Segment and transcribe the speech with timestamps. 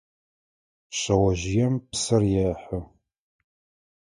[0.97, 2.79] Шъэожъыем псыр ехьы.